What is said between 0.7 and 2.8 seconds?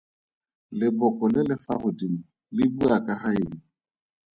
Leboko le le fa godimo le